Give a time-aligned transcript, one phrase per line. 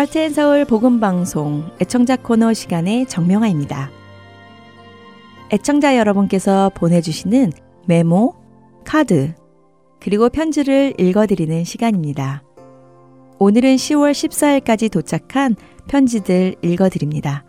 [0.00, 3.90] 할트앤 서울 복음방송 애청자 코너 시간의 정명아입니다.
[5.52, 7.52] 애청자 여러분께서 보내주시는
[7.86, 8.34] 메모,
[8.82, 9.34] 카드,
[10.00, 12.42] 그리고 편지를 읽어드리는 시간입니다.
[13.38, 15.54] 오늘은 10월 14일까지 도착한
[15.86, 17.44] 편지들 읽어드립니다.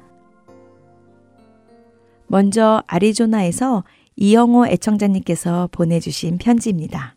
[2.28, 3.86] 먼저 아리조나에서
[4.18, 7.16] 이영호 애청자님께서 보내주신 편지입니다.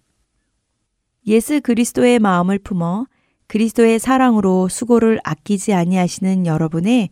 [1.27, 3.07] 예수 그리스도의 마음을 품어
[3.47, 7.11] 그리스도의 사랑으로 수고를 아끼지 아니하시는 여러분의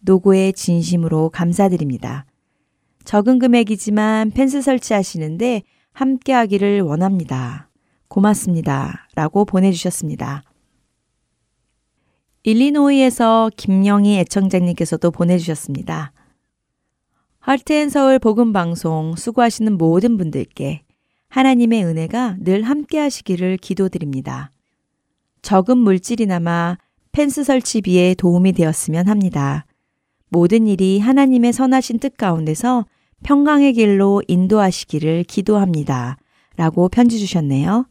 [0.00, 2.26] 노고에 진심으로 감사드립니다.
[3.04, 7.68] 적은 금액이지만 펜스 설치하시는데 함께 하기를 원합니다.
[8.08, 9.08] 고맙습니다.
[9.14, 10.42] 라고 보내주셨습니다.
[12.42, 16.12] 일리노이에서 김영희 애청자님께서도 보내주셨습니다.
[17.40, 20.82] 할트앤서울 복음방송 수고하시는 모든 분들께
[21.28, 24.52] 하나님의 은혜가 늘 함께 하시기를 기도드립니다.
[25.42, 26.76] 적은 물질이나마
[27.12, 29.66] 펜스 설치비에 도움이 되었으면 합니다.
[30.28, 32.84] 모든 일이 하나님의 선하신 뜻 가운데서
[33.24, 36.16] 평강의 길로 인도하시기를 기도합니다.
[36.56, 37.86] 라고 편지 주셨네요.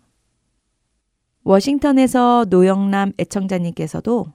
[1.44, 4.28] 워싱턴에서 노영남 애청자님께서도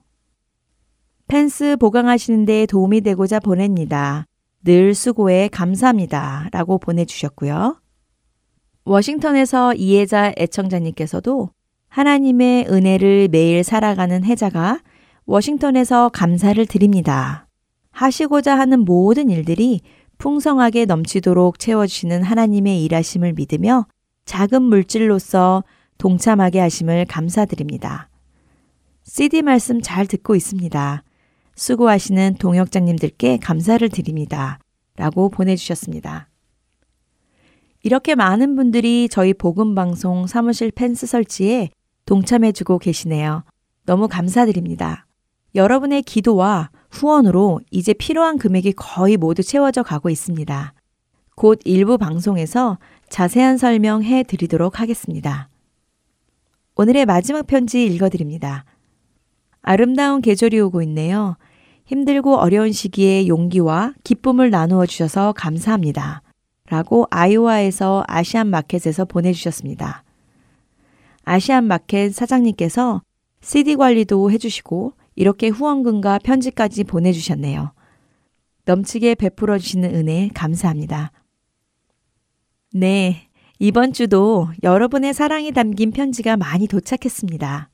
[1.29, 4.27] 펜스 보강하시는 데 도움이 되고자 보냅니다.
[4.65, 6.49] 늘 수고해 감사합니다.
[6.53, 7.81] 라고 보내주셨고요.
[8.85, 11.51] 워싱턴에서 이해자 애청자님께서도
[11.93, 14.81] 하나님의 은혜를 매일 살아가는 해자가
[15.27, 17.47] 워싱턴에서 감사를 드립니다.
[17.91, 19.83] 하시고자 하는 모든 일들이
[20.17, 23.87] 풍성하게 넘치도록 채워주시는 하나님의 일하심을 믿으며
[24.25, 25.65] 작은 물질로서
[25.99, 28.09] 동참하게 하심을 감사드립니다.
[29.03, 31.05] CD 말씀 잘 듣고 있습니다.
[31.57, 34.59] 수고하시는 동역자님들께 감사를 드립니다.
[34.97, 36.31] 라고 보내주셨습니다.
[37.83, 41.69] 이렇게 많은 분들이 저희 복음방송 사무실 펜스 설치에
[42.13, 43.43] 동참해주고 계시네요.
[43.87, 45.07] 너무 감사드립니다.
[45.55, 50.75] 여러분의 기도와 후원으로 이제 필요한 금액이 거의 모두 채워져 가고 있습니다.
[51.37, 52.79] 곧 일부 방송에서
[53.09, 55.49] 자세한 설명해 드리도록 하겠습니다.
[56.77, 58.67] 오늘의 마지막 편지 읽어드립니다.
[59.63, 61.39] 아름다운 계절이 오고 있네요.
[61.87, 66.21] 힘들고 어려운 시기에 용기와 기쁨을 나누어 주셔서 감사합니다.
[66.67, 70.05] 라고 아이오와에서 아시안 마켓에서 보내주셨습니다.
[71.25, 73.03] 아시안 마켓 사장님께서
[73.41, 77.73] CD 관리도 해주시고 이렇게 후원금과 편지까지 보내주셨네요.
[78.65, 81.13] 넘치게 베풀어 주시는 은혜 감사합니다.
[82.73, 83.29] 네,
[83.59, 87.69] 이번 주도 여러분의 사랑이 담긴 편지가 많이 도착했습니다.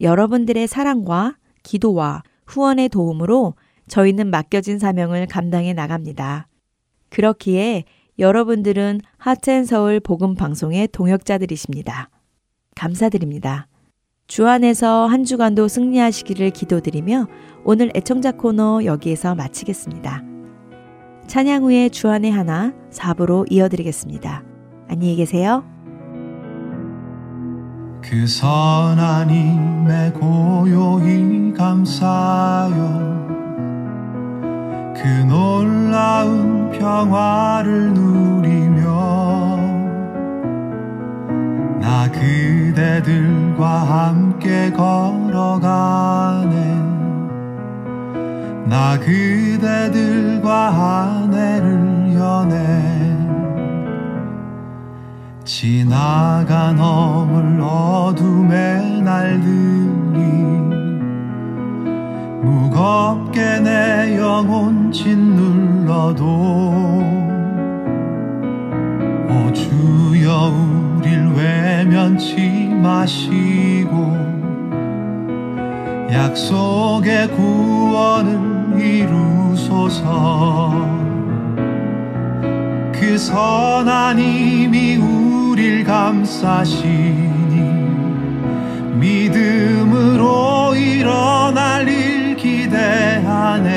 [0.00, 3.54] 여러분들의 사랑과 기도와 후원의 도움으로
[3.88, 6.48] 저희는 맡겨진 사명을 감당해 나갑니다.
[7.10, 7.84] 그렇기에
[8.18, 12.08] 여러분들은 하트앤서울 복음 방송의 동역자들이십니다.
[12.80, 13.66] 감사드립니다.
[14.26, 17.26] 주 안에서 한 주간도 승리하시기를 기도드리며
[17.62, 20.22] 오늘 애청자 코너 여기에서 마치겠습니다.
[21.26, 24.42] 찬양 후에 주안의 하나 4부로 이어드리겠습니다.
[24.88, 25.62] 안녕히 계세요.
[28.02, 33.20] 그 선한 힘에 고요히 감사요
[34.96, 39.69] 그 놀라운 평화를 누리며
[41.80, 46.50] 나 그대들과 함께 걸어가네.
[48.66, 53.00] 나 그대들과 한 해를 여네.
[55.44, 59.48] 지나가 넘을 어둠의 날들이
[62.42, 66.30] 무겁게 내 영혼 짓눌러도
[71.40, 74.14] 외면치 마시고
[76.12, 80.72] 약속의 구원을 이루소서.
[82.92, 86.90] 그 선한 힘이 우릴 감싸시니
[88.94, 93.70] 믿음으로 일어날 일 기대하네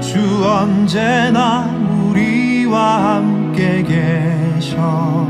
[0.00, 1.66] 주 언제나
[2.08, 4.31] 우리와 함께 계
[4.62, 5.26] 셔.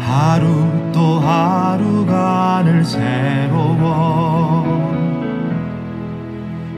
[0.00, 4.64] 하루 또 하루간을 새로워.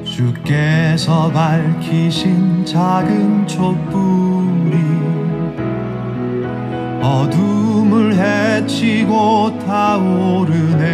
[0.05, 4.77] 주께서 밝히신 작은 촛불이
[7.01, 10.93] 어둠을 헤치고 타오르네.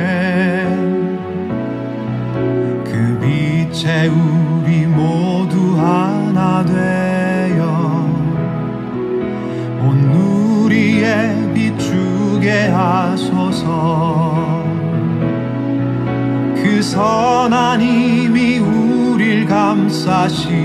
[2.84, 7.97] 그 빛에 우리 모두 하나 되어 온
[10.68, 14.34] 우리의 비추게 하소서.
[16.56, 20.58] 그 선한 힘이 우릴 감싸시니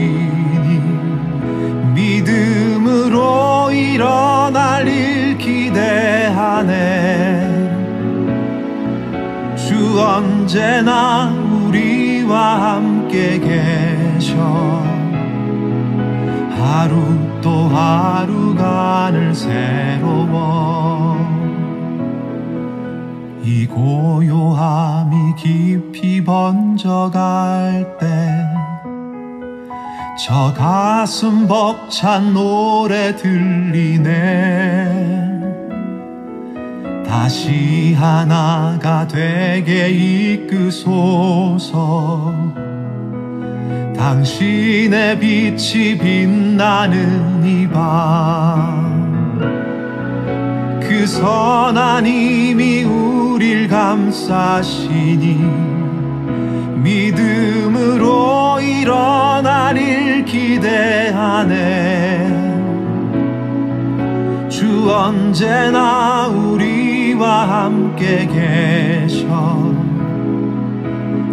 [1.95, 6.73] 믿음으로 일어날 일 기대하네.
[9.55, 14.83] 주 언제나 우리와 함께 계셔.
[16.59, 21.17] 하루 또 하루가 늘 새로워.
[23.43, 28.53] 이 고요함이 깊이 번져갈 때
[30.15, 34.11] 저 가슴 벅찬 노래 들리네.
[37.05, 41.73] 다시 하나가 되게 이끄소서
[44.03, 49.39] 당신의 빛이 빛나는 이 밤.
[50.81, 55.39] 그 선한 힘이 우릴 감싸시니
[56.83, 61.53] 믿음으로 일어날 일 기대하네.
[64.49, 69.73] 주 언제나 우리와 함께 계셔.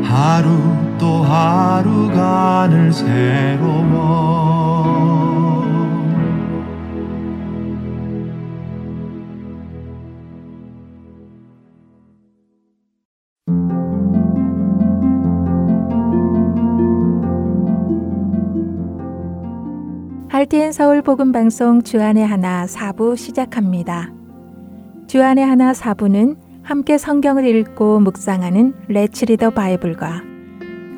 [0.05, 4.21] 하루 또 하루가 늘 새로워
[20.29, 24.13] 할티엔 서울 복음 방송 주안의 하나 4부 시작합니다.
[25.07, 30.30] 주안의 하나 4부는 함께 성경을 읽고 묵상하는 Let's Read the Bible과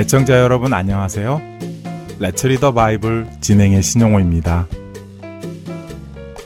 [0.00, 1.42] 애청자 여러분 안녕하세요.
[2.18, 4.66] 레츠 리더 바이블 진행의 신용호입니다.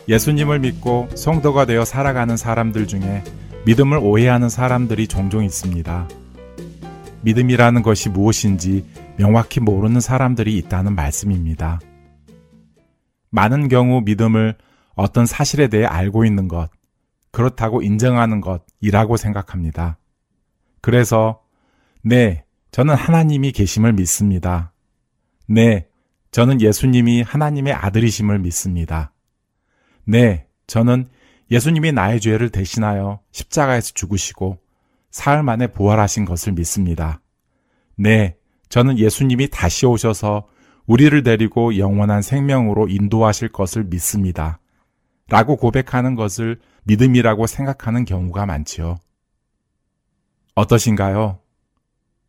[0.08, 3.22] 예수님을 믿고 성도가 되어 살아가는 사람들 중에
[3.64, 6.08] 믿음을 오해하는 사람들이 종종 있습니다.
[7.22, 8.84] 믿음이라는 것이 무엇인지
[9.16, 11.78] 명확히 모르는 사람들이 있다는 말씀입니다.
[13.30, 14.56] 많은 경우 믿음을
[14.96, 16.68] 어떤 사실에 대해 알고 있는 것,
[17.34, 19.98] 그렇다고 인정하는 것이라고 생각합니다.
[20.80, 21.42] 그래서,
[22.02, 24.72] 네, 저는 하나님이 계심을 믿습니다.
[25.46, 25.88] 네,
[26.30, 29.12] 저는 예수님이 하나님의 아들이심을 믿습니다.
[30.04, 31.06] 네, 저는
[31.50, 34.58] 예수님이 나의 죄를 대신하여 십자가에서 죽으시고
[35.10, 37.20] 사흘 만에 부활하신 것을 믿습니다.
[37.96, 38.36] 네,
[38.68, 40.48] 저는 예수님이 다시 오셔서
[40.86, 44.58] 우리를 데리고 영원한 생명으로 인도하실 것을 믿습니다.
[45.28, 48.98] 라고 고백하는 것을 믿음이라고 생각하는 경우가 많지요.
[50.54, 51.40] 어떠신가요?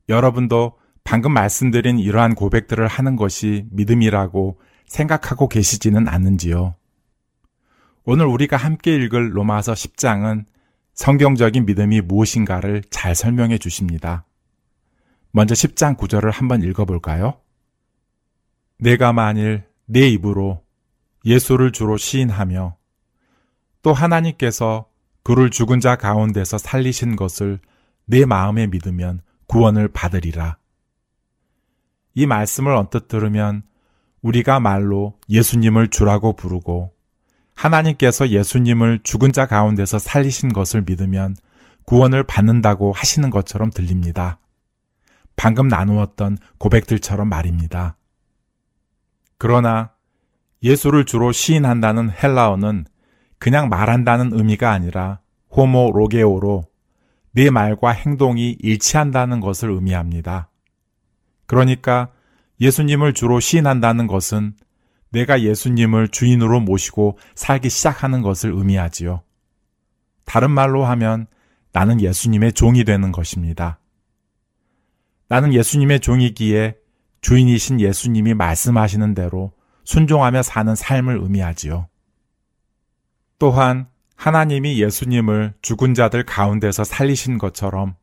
[0.10, 6.76] 여러분도 방금 말씀드린 이러한 고백들을 하는 것이 믿음이라고 생각하고 계시지는 않는지요?
[8.04, 10.46] 오늘 우리가 함께 읽을 로마서 10장은
[10.94, 14.26] 성경적인 믿음이 무엇인가를 잘 설명해 주십니다.
[15.32, 17.40] 먼저 10장 9절을 한번 읽어볼까요?
[18.80, 20.64] 내가 만일 내 입으로
[21.26, 22.78] 예수를 주로 시인하며
[23.86, 24.88] 또 하나님께서
[25.22, 27.60] 그를 죽은 자 가운데서 살리신 것을
[28.06, 30.58] 내 마음에 믿으면 구원을 받으리라.
[32.16, 33.62] 이 말씀을 언뜻 들으면
[34.24, 36.94] 우리가 말로 예수님을 주라고 부르고
[37.54, 41.36] 하나님께서 예수님을 죽은 자 가운데서 살리신 것을 믿으면
[41.86, 44.40] 구원을 받는다고 하시는 것처럼 들립니다.
[45.36, 47.98] 방금 나누었던 고백들처럼 말입니다.
[49.38, 49.92] 그러나
[50.64, 52.86] 예수를 주로 시인한다는 헬라어는
[53.46, 55.20] 그냥 말한다는 의미가 아니라
[55.56, 56.64] 호모 로게오로
[57.34, 60.50] 내 말과 행동이 일치한다는 것을 의미합니다.
[61.46, 62.10] 그러니까
[62.60, 64.56] 예수님을 주로 시인한다는 것은
[65.12, 69.22] 내가 예수님을 주인으로 모시고 살기 시작하는 것을 의미하지요.
[70.24, 71.28] 다른 말로 하면
[71.72, 73.78] 나는 예수님의 종이 되는 것입니다.
[75.28, 76.78] 나는 예수님의 종이기에
[77.22, 79.52] 주인이신 예수님이 말씀하시는 대로
[79.84, 81.90] 순종하며 사는 삶을 의미하지요.
[83.38, 87.96] 또한 하나님이 예수님을 죽은 자들 가운데서 살리신 것처럼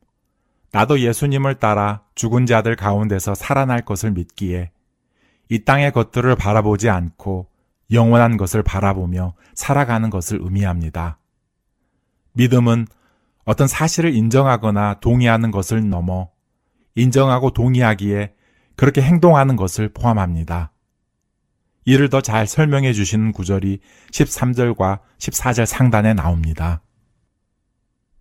[0.73, 4.71] 나도 예수님을 따라 죽은 자들 가운데서 살아날 것을 믿기에
[5.49, 7.49] 이 땅의 것들을 바라보지 않고
[7.91, 11.19] 영원한 것을 바라보며 살아가는 것을 의미합니다.
[12.33, 12.87] 믿음은
[13.45, 16.31] 어떤 사실을 인정하거나 동의하는 것을 넘어
[16.95, 18.35] 인정하고 동의하기에
[18.77, 20.72] 그렇게 행동하는 것을 포함합니다.
[21.85, 26.83] 이를 더 잘 설명해 주시는 구절이 13절과 14절 상단에 나옵니다.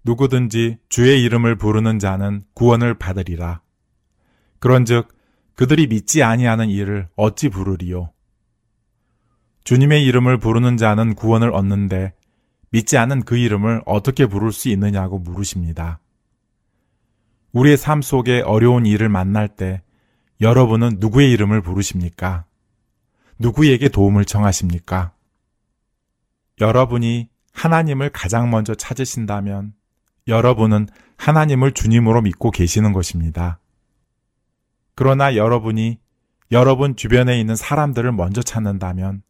[0.03, 3.61] 누구든지 주의 이름을 부르는 자는 구원을 받으리라.
[4.59, 5.09] 그런즉
[5.55, 8.11] 그들이 믿지 아니하는 이를 어찌 부르리요?
[9.63, 12.13] 주님의 이름을 부르는 자는 구원을 얻는데
[12.71, 15.99] 믿지 않는 그 이름을 어떻게 부를 수 있느냐고 물으십니다.
[17.51, 19.81] 우리의 삶 속에 어려운 일을 만날 때
[20.39, 22.45] 여러분은 누구의 이름을 부르십니까?
[23.41, 25.13] 누구에게 도움을 청하십니까?
[26.59, 29.73] 여러분이 하나님을 가장 먼저 찾으신다면
[30.27, 33.59] 여러분은 하나님을 주님으로 믿고 계시는 것입니다.
[34.95, 35.99] 그러나 여러분이
[36.51, 39.23] 여러분 주변에 있는 사람들을 먼저 찾는다면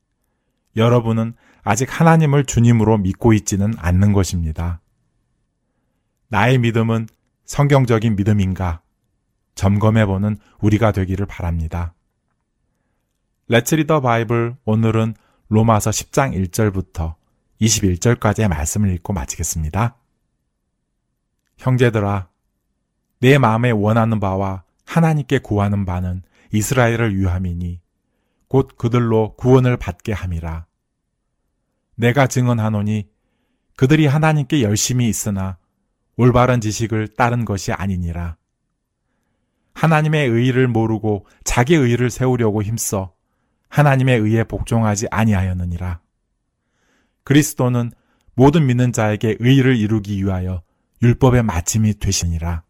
[0.75, 4.82] 여러분은 아직 하나님을 주님으로 믿고 있지는 않는 것입니다.
[6.27, 7.08] 나의 믿음은
[7.46, 8.82] 성경적인 믿음인가?
[9.56, 11.94] 점검해보는 우리가 되기를 바랍니다.
[13.51, 15.13] 레츠 리더 바이블 오늘은
[15.50, 17.15] 로마서 10장 1절부터
[17.60, 19.98] 21절까지의 말씀을 읽고 마치겠습니다.
[21.58, 22.29] 형제들아,
[23.20, 26.22] 내 마음에 원하는 바와 하나님께 구하는 바는
[26.53, 27.81] 이스라엘을 위함이니
[28.48, 30.65] 곧 그들로 구원을 받게 함이라.
[31.96, 33.10] 내가 증언하노니
[33.75, 35.58] 그들이 하나님께 열심히 있으나
[36.15, 38.38] 올바른 지식을 따른 것이 아니니라.
[39.74, 43.13] 하나님의 의의를 모르고 자기 의의를 세우려고 힘써
[43.72, 46.01] 하나님의 의에 복종하지 아니하였느니라.
[47.24, 47.92] 그리스도는
[48.36, 50.62] 모든 믿는 자에게 의의를 이루기 위하여
[51.01, 52.63] 율법의 마침이 되시니라.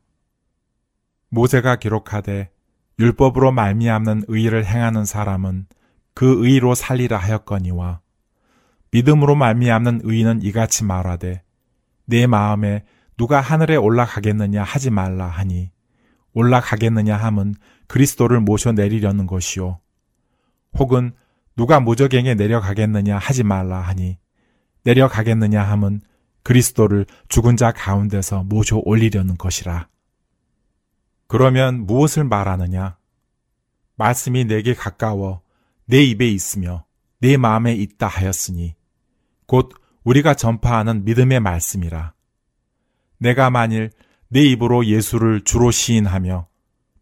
[1.29, 2.51] 모세가 기록하되
[2.99, 5.65] 율법으로 말미암는 의의를 행하는 사람은
[6.13, 8.01] 그 의로 살리라 하였거니와
[8.91, 11.41] 믿음으로 말미암는 의인은 이같이 말하되
[12.05, 12.83] 내 마음에
[13.17, 15.71] 누가 하늘에 올라가겠느냐 하지 말라 하니
[16.33, 17.55] 올라가겠느냐 함은
[17.87, 19.79] 그리스도를 모셔 내리려는 것이요
[20.77, 21.11] 혹은
[21.55, 24.17] 누가 무적행에 내려가겠느냐 하지 말라 하니
[24.83, 26.01] 내려가겠느냐 함은
[26.43, 29.87] 그리스도를 죽은 자 가운데서 모셔 올리려는 것이라.
[31.27, 32.97] 그러면 무엇을 말하느냐?
[33.95, 35.41] 말씀이 내게 가까워
[35.85, 36.85] 내 입에 있으며
[37.19, 38.75] 내 마음에 있다 하였으니
[39.45, 39.73] 곧
[40.03, 42.13] 우리가 전파하는 믿음의 말씀이라.
[43.19, 43.91] 내가 만일
[44.29, 46.47] 내 입으로 예수를 주로 시인하며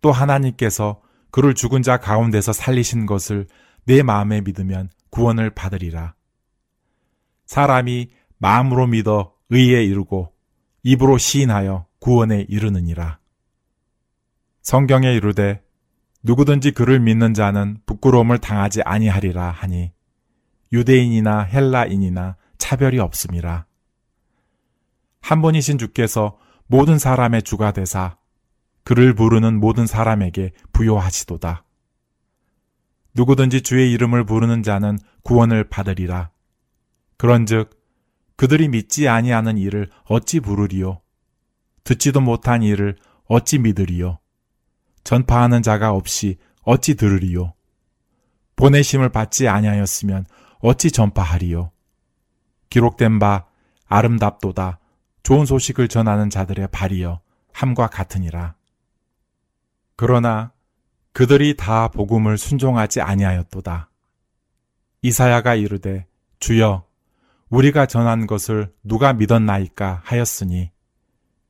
[0.02, 3.48] 또 하나님께서 그를 죽은 자 가운데서 살리신 것을
[3.86, 6.16] 내 마음에 믿으면 구원을 받으리라.
[7.46, 10.34] 사람이 마음으로 믿어 의에 이르고
[10.84, 13.20] 입으로 시인하여 구원에 이르느니라.
[14.62, 15.64] 성경에 이르되
[16.24, 19.92] 누구든지 그를 믿는 자는 부끄러움을 당하지 아니하리라 하니
[20.72, 23.66] 유대인이나 헬라인이나 차별이 없음이라.
[25.22, 28.19] 한 분이신 주께서 모든 사람의 주가 되사
[28.84, 31.64] 그를 부르는 모든 사람에게 부여하시도다.
[33.14, 36.32] 누구든지 주의 이름을 부르는 자는 구원을 받으리라.
[37.18, 37.78] 그런즉
[38.36, 41.02] 그들이 믿지 아니하는 일을 어찌 부르리요?
[41.84, 42.96] 듣지도 못한 일을
[43.26, 44.20] 어찌 믿으리요?
[45.04, 47.54] 전파하는 자가 없이 어찌 들으리요?
[48.56, 50.26] 보내심을 받지 아니하였으면
[50.60, 51.72] 어찌 전파하리요?
[52.70, 53.46] 기록된 바
[53.88, 54.80] 아름답도다
[55.24, 57.22] 좋은 소식을 전하는 자들의 발이여
[57.52, 58.56] 함과 같으니라.
[60.00, 60.54] 그러나
[61.12, 63.90] 그들이 다 복음을 순종하지 아니하였도다.
[65.02, 66.08] 이사야가 이르되
[66.40, 66.86] 주여
[67.50, 70.72] 우리가 전한 것을 누가 믿었나이까 하였으니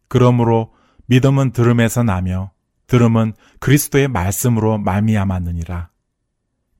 [0.07, 0.73] 그러므로
[1.05, 2.51] 믿음은 들음에서 나며
[2.87, 5.91] 들음은 그리스도의 말씀으로 말미암았느니라.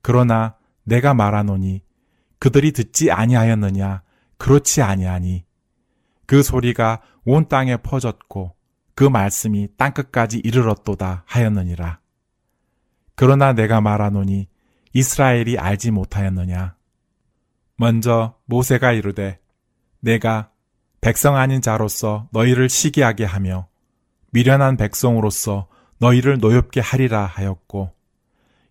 [0.01, 1.83] 그러나 내가 말하노니
[2.39, 4.01] 그들이 듣지 아니하였느냐
[4.39, 5.45] 그렇지 아니하니
[6.25, 8.55] 그 소리가 온 땅에 퍼졌고
[8.99, 12.01] 그 말씀이 땅끝까지 이르렀도다 하였느니라.
[13.15, 14.49] 그러나 내가 말하노니
[14.91, 16.75] 이스라엘이 알지 못하였느냐
[17.77, 19.39] 먼저 모세가 이르되
[20.01, 20.51] 내가
[20.99, 23.69] 백성 아닌 자로서 너희를 시기하게 하며
[24.33, 27.93] 미련한 백성으로서 너희를 노엽게 하리라 하였고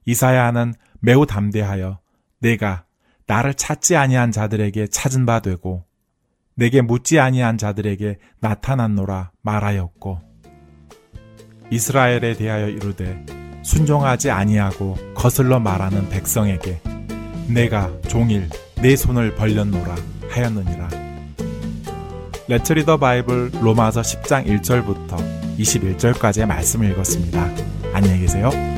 [0.05, 2.01] 이사야는 매우 담대하여
[2.41, 2.85] 내가
[3.27, 5.88] 나를 찾지 아니한 자들에게 찾은 바 되고
[6.59, 10.19] 내게 묻지 아니한 자들에게 나타났노라 말하였고
[11.71, 13.25] 이스라엘에 대하여 이르되
[13.63, 16.81] 순종하지 아니하고 거슬러 말하는 백성에게
[17.47, 18.49] 내가 종일
[18.83, 19.95] 내 손을 벌렸노라
[20.31, 20.89] 하였느니라.
[22.49, 25.17] 레트리더 바이블 로마서 10장 1절부터
[25.59, 27.45] 21절까지의 말씀을 읽었습니다.
[27.93, 28.78] 안녕히 계세요.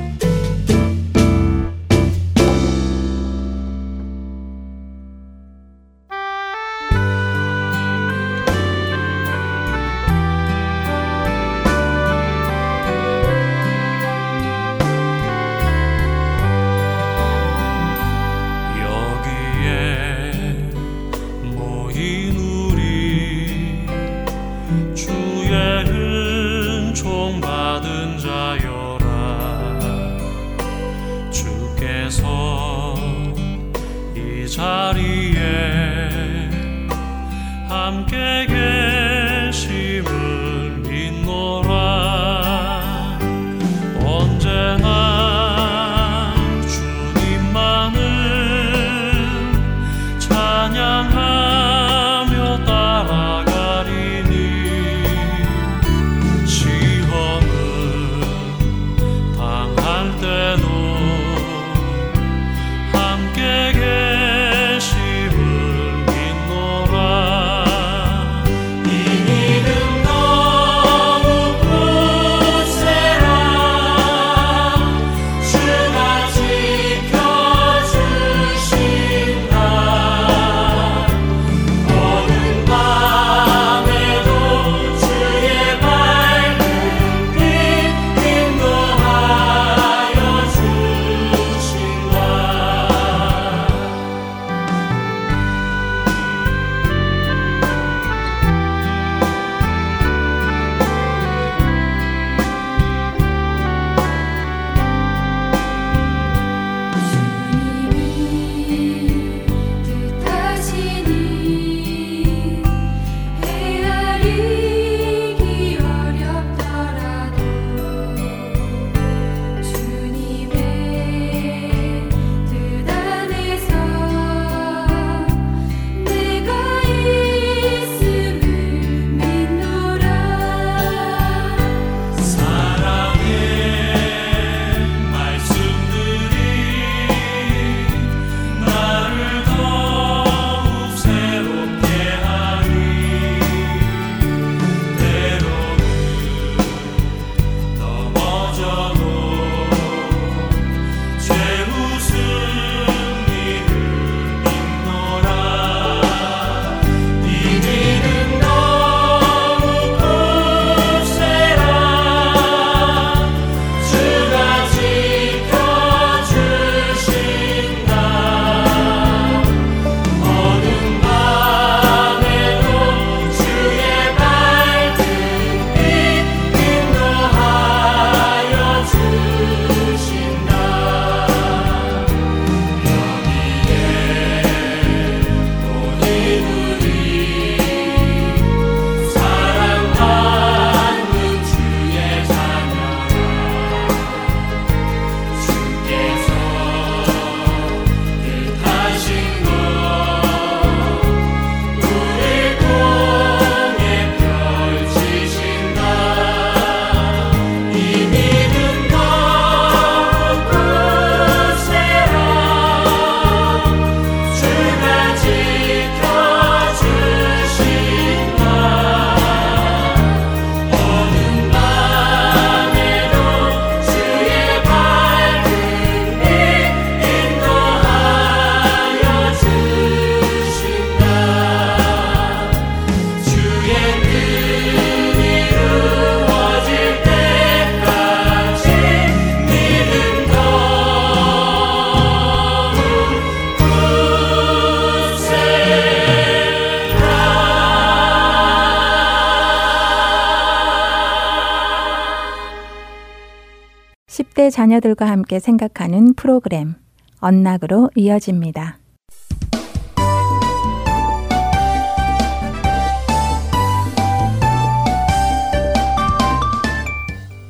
[254.51, 256.75] 자녀들과 함께 생각하는 프로그램
[257.21, 258.79] 언락으로 이어집니다.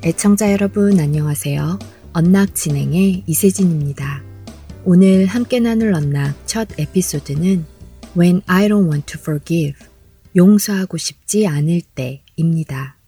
[0.02, 1.78] 애청자 여러분 안녕하세요.
[2.14, 4.22] 언락 진행의 이세진입니다.
[4.84, 7.66] 오늘 함께 나눌 언락 첫 에피소드는
[8.16, 9.86] When I don't want to forgive
[10.34, 12.99] 용서하고 싶지 않을 때입니다.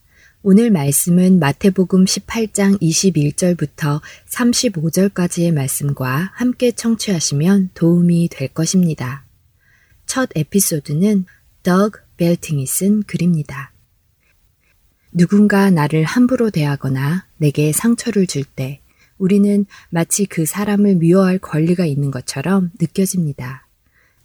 [0.45, 9.25] 오늘 말씀은 마태복음 18장 21절부터 35절까지의 말씀과 함께 청취하시면 도움이 될 것입니다.
[10.05, 11.27] 첫 에피소드는
[11.63, 13.71] 덕 벨팅이 쓴 글입니다.
[15.13, 18.81] 누군가 나를 함부로 대하거나 내게 상처를 줄 때
[19.19, 23.69] 우리는 마치 그 사람을 미워할 권리가 있는 것처럼 느껴집니다.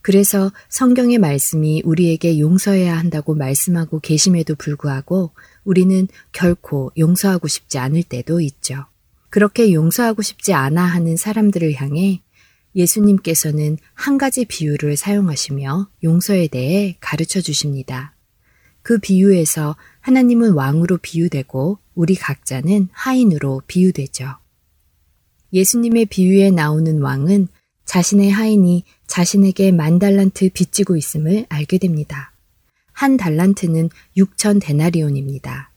[0.01, 5.32] 그래서 성경의 말씀이 우리에게 용서해야 한다고 말씀하고 계심에도 불구하고
[5.67, 8.86] 우리는 결코 용서하고 싶지 않을 때도 있죠.
[9.30, 12.21] 그렇게 용서하고 싶지 않아 하는 사람들을 향해
[12.73, 18.15] 예수님께서는 한 가지 비유를 사용하시며 용서에 대해 가르쳐 주십니다.
[18.82, 24.36] 그 비유에서 하나님은 왕으로 비유되고 우리 각자는 하인으로 비유되죠.
[25.51, 27.49] 예수님의 비유에 나오는 왕은
[27.84, 32.32] 자신의 하인이 자신에게 만 달란트 빚지고 있음을 알게 됩니다.
[32.97, 35.71] 한 달란트는 6천 데나리온입니다.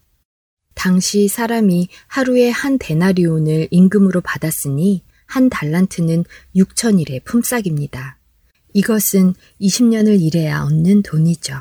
[0.72, 6.24] 당시 사람이 하루에 한 데나리온을 임금으로 받았으니 한 달란트는
[6.56, 8.16] 6천일의 품삯입니다.
[8.72, 11.60] 이것은 20년을 일해야 얻는 돈이죠.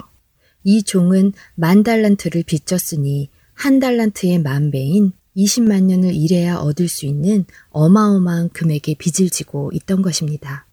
[0.64, 7.44] 이 종은 만 달란트를 빚졌으니 한 달란트의 만 배인 20만 년을 일해야 얻을 수 있는
[7.72, 10.69] 어마어마한 금액의 빚을 지고 있던 것입니다.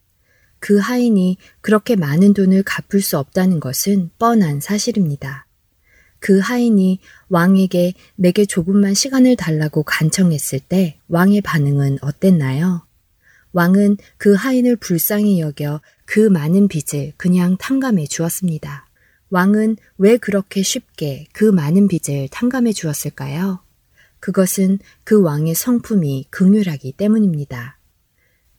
[0.58, 5.46] 그 하인이 그렇게 많은 돈을 갚을 수 없다는 것은 뻔한 사실입니다.
[6.18, 12.86] 그 하인이 왕에게 내게 조금만 시간을 달라고 간청했을 때 왕의 반응은 어땠나요?
[13.52, 18.86] 왕은 그 하인을 불쌍히 여겨 그 많은 빚을 그냥 탕감해 주었습니다.
[19.30, 23.60] 왕은 왜 그렇게 쉽게 그 많은 빚을 탕감해 주었을까요?
[24.20, 27.75] 그것은 그 왕의 성품이 극률하기 때문입니다.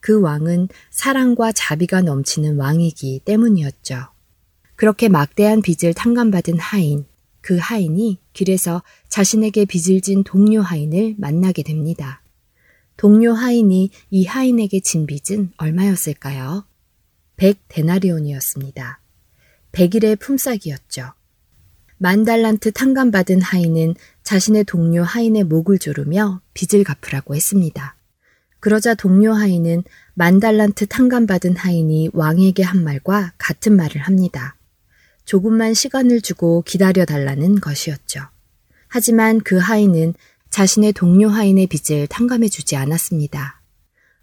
[0.00, 4.08] 그 왕은 사랑과 자비가 넘치는 왕이기 때문이었죠.
[4.76, 7.04] 그렇게 막대한 빚을 탕감받은 하인,
[7.40, 12.22] 그 하인이 길에서 자신에게 빚을 진 동료 하인을 만나게 됩니다.
[12.96, 16.64] 동료 하인이 이 하인에게 진 빚은 얼마였을까요?
[17.36, 18.98] 100데나리온이었습니다.
[19.72, 21.12] 100일의 품삯이었죠.
[21.96, 27.97] 만 달란트 탕감받은 하인은 자신의 동료 하인의 목을 조르며 빚을 갚으라고 했습니다.
[28.60, 34.56] 그러자 동료 하인은 만 달란트 탕감받은 하인이 왕에게 한 말과 같은 말을 합니다.
[35.24, 38.20] 조금만 시간을 주고 기다려 달라는 것이었죠.
[38.88, 40.14] 하지만 그 하인은
[40.50, 43.60] 자신의 동료 하인의 빚을 탕감해 주지 않았습니다.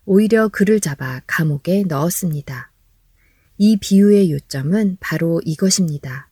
[0.05, 2.71] 오히려 그를 잡아 감옥에 넣었습니다.
[3.57, 6.29] 이 비유의 요점은 바로 이것입니다.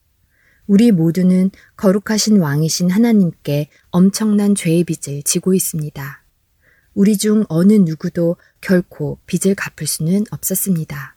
[0.65, 6.22] 우리 모두는 거룩하신 왕이신 하나님께 엄청난 죄의 빚을 지고 있습니다.
[6.93, 11.15] 우리 중 어느 누구도 결코 빚을 갚을 수는 없었습니다.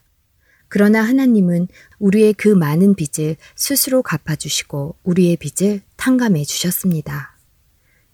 [0.69, 1.67] 그러나 하나님은
[1.99, 7.37] 우리의 그 많은 빚을 스스로 갚아주시고 우리의 빚을 탕감해 주셨습니다.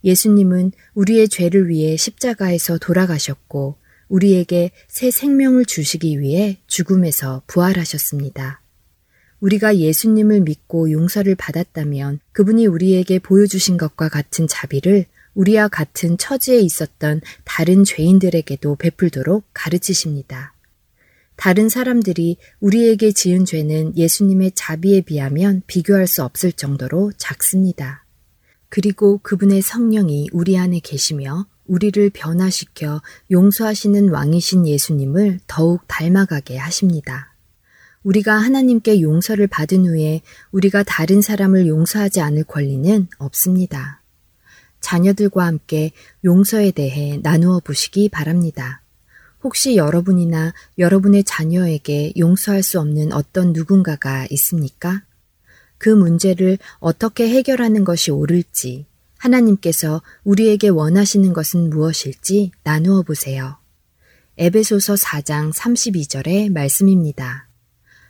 [0.04, 3.78] 예수님은 우리의 죄를 위해 십자가에서 돌아가셨고
[4.10, 8.62] 우리에게 새 생명을 주시기 위해 죽음에서 부활하셨습니다.
[9.40, 17.22] 우리가 예수님을 믿고 용서를 받았다면 그분이 우리에게 보여주신 것과 같은 자비를 우리와 같은 처지에 있었던
[17.44, 20.54] 다른 죄인들에게도 베풀도록 가르치십니다.
[21.36, 28.06] 다른 사람들이 우리에게 지은 죄는 예수님의 자비에 비하면 비교할 수 없을 정도로 작습니다.
[28.70, 37.34] 그리고 그분의 성령이 우리 안에 계시며 우리를 변화시켜 용서하시는 왕이신 예수님을 더욱 닮아가게 하십니다.
[38.04, 44.03] 우리가 하나님께 용서를 받은 후에 우리가 다른 사람을 용서하지 않을 권리는 없습니다.
[44.84, 45.92] 자녀들과 함께
[46.24, 48.82] 용서에 대해 나누어 보시기 바랍니다.
[49.42, 55.02] 혹시 여러분이나 여러분의 자녀에게 용서할 수 없는 어떤 누군가가 있습니까?
[55.78, 58.86] 그 문제를 어떻게 해결하는 것이 옳을지,
[59.18, 63.58] 하나님께서 우리에게 원하시는 것은 무엇일지 나누어 보세요.
[64.38, 67.48] 에베소서 4장 32절의 말씀입니다.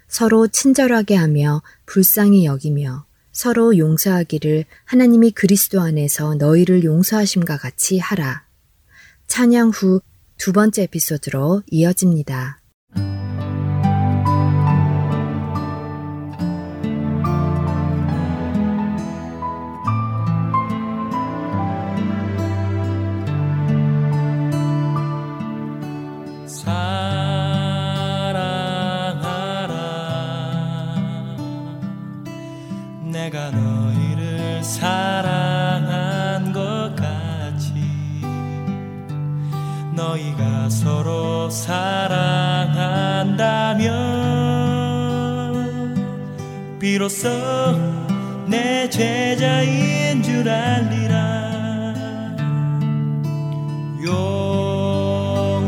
[0.08, 8.46] 서로 친절하게 하며 불쌍히 여기며 서로 용서하기를 하나님이 그리스도 안에서 너희를 용서하심과 같이 하라.
[9.28, 10.00] 찬양 후
[10.44, 12.60] 두 번째 에피소드로 이어집니다.
[41.64, 42.36] 사랑한다면
[46.78, 47.30] 비로소
[48.48, 51.94] 내 제자인 줄 알리라.
[54.04, 55.64] 용서하라.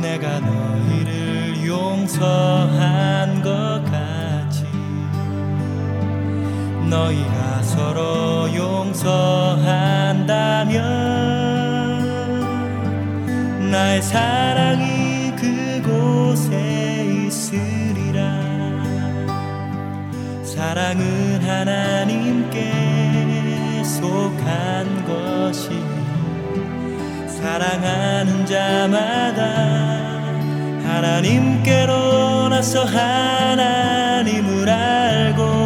[0.00, 4.64] 내가 너희를 용서한 것 같이
[6.88, 10.11] 너희가 서로 용서한
[13.72, 18.20] 나의 사랑이 그곳에 있으리라.
[20.44, 22.70] 사랑은 하나님께
[23.82, 25.70] 속한 것이
[27.26, 29.42] 사랑하는 자마다
[30.86, 35.61] 하나님께로 나서 하나님을 알고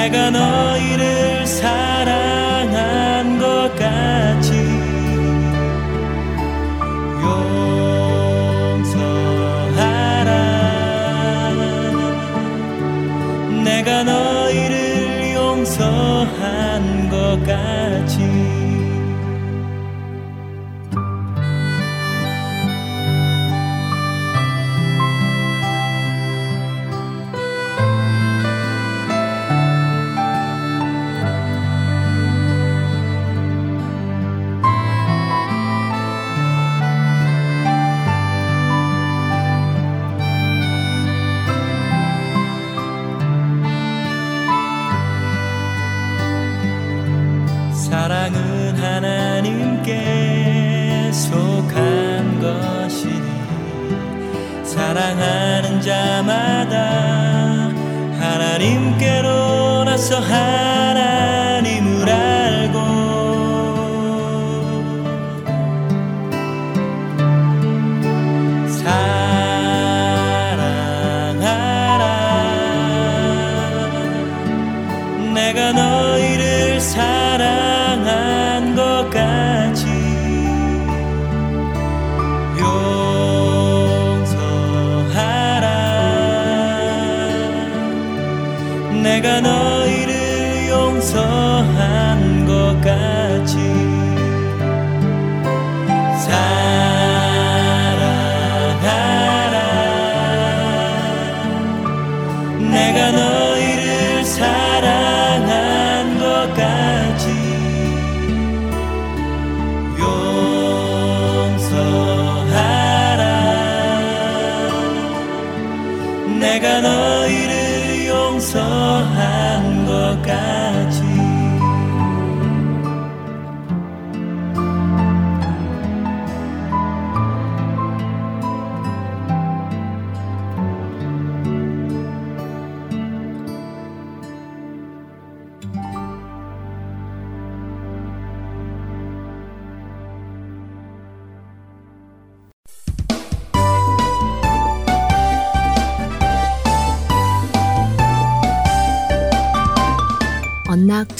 [0.00, 1.89] 내가 너희를 사랑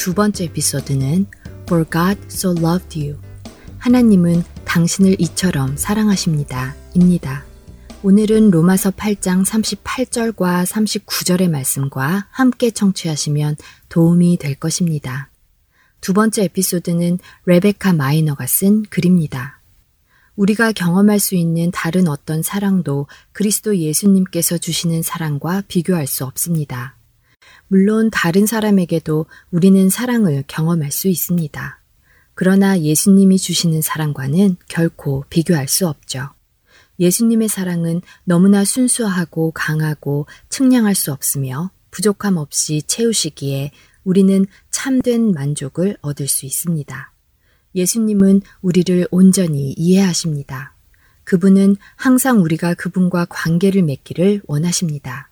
[0.00, 1.26] 두 번째 에피소드는
[1.64, 3.18] For God so loved you.
[3.76, 6.74] 하나님은 당신을 이처럼 사랑하십니다.
[6.94, 7.44] 입니다.
[8.02, 13.56] 오늘은 로마서 8장 38절과 39절의 말씀과 함께 청취하시면
[13.90, 15.28] 도움이 될 것입니다.
[16.00, 19.60] 두 번째 에피소드는 레베카 마이너가 쓴 글입니다.
[20.34, 26.96] 우리가 경험할 수 있는 다른 어떤 사랑도 그리스도 예수님께서 주시는 사랑과 비교할 수 없습니다.
[27.68, 31.80] 물론 다른 사람에게도 우리는 사랑을 경험할 수 있습니다.
[32.34, 36.30] 그러나 예수님이 주시는 사랑과는 결코 비교할 수 없죠.
[36.98, 43.72] 예수님의 사랑은 너무나 순수하고 강하고 측량할 수 없으며 부족함 없이 채우시기에
[44.04, 47.12] 우리는 참된 만족을 얻을 수 있습니다.
[47.74, 50.74] 예수님은 우리를 온전히 이해하십니다.
[51.24, 55.29] 그분은 항상 우리가 그분과 관계를 맺기를 원하십니다.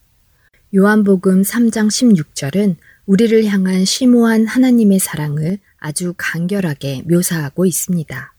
[0.75, 2.77] 요한복음 3장 16절은
[3.07, 8.35] 우리를 향한 심오한 하나님의 사랑을 아주 간결하게 묘사하고 있습니다.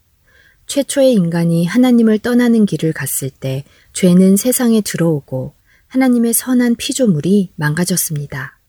[0.68, 3.64] 최초의 인간이 하나님을 떠나는 길을 갔을 때
[3.94, 5.56] 죄는 세상에 들어오고
[5.88, 8.60] 하나님의 선한 피조물이 망가졌습니다.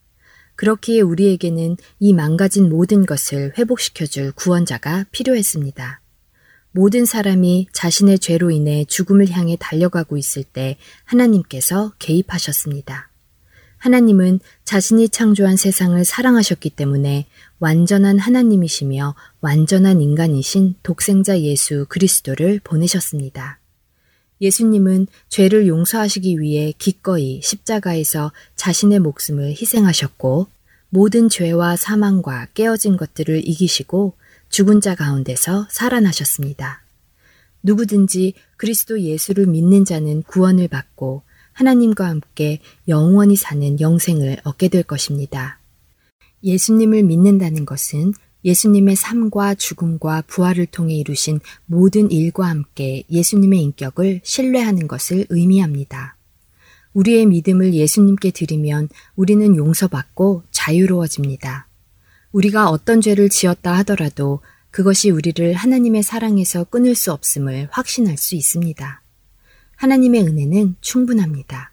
[0.54, 6.00] 그렇기에 우리에게는 이 망가진 모든 것을 회복시켜줄 구원자가 필요했습니다.
[6.72, 13.09] 모든 사람이 자신의 죄로 인해 죽음을 향해 달려가고 있을 때 하나님께서 개입하셨습니다.
[13.80, 17.26] 하나님은 자신이 창조한 세상을 사랑하셨기 때문에
[17.58, 23.58] 완전한 하나님이시며 완전한 인간이신 독생자 예수 그리스도를 보내셨습니다.
[24.42, 30.46] 예수님은 죄를 용서하시기 위해 기꺼이 십자가에서 자신의 목숨을 희생하셨고
[30.90, 34.14] 모든 죄와 사망과 깨어진 것들을 이기시고
[34.50, 36.82] 죽은 자 가운데서 살아나셨습니다.
[37.62, 41.22] 누구든지 그리스도 예수를 믿는 자는 구원을 받고
[41.60, 45.58] 하나님과 함께 영원히 사는 영생을 얻게 될 것입니다.
[46.42, 48.14] 예수님을 믿는다는 것은
[48.46, 56.16] 예수님의 삶과 죽음과 부활을 통해 이루신 모든 일과 함께 예수님의 인격을 신뢰하는 것을 의미합니다.
[56.94, 61.68] 우리의 믿음을 예수님께 드리면 우리는 용서받고 자유로워집니다.
[62.32, 68.99] 우리가 어떤 죄를 지었다 하더라도 그것이 우리를 하나님의 사랑에서 끊을 수 없음을 확신할 수 있습니다.
[69.80, 71.72] 하나님의 은혜는 충분합니다.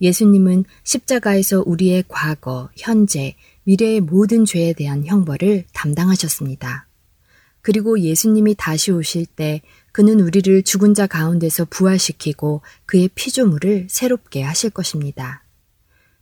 [0.00, 3.34] 예수님은 십자가에서 우리의 과거, 현재,
[3.64, 6.86] 미래의 모든 죄에 대한 형벌을 담당하셨습니다.
[7.60, 14.70] 그리고 예수님이 다시 오실 때 그는 우리를 죽은 자 가운데서 부활시키고 그의 피조물을 새롭게 하실
[14.70, 15.42] 것입니다.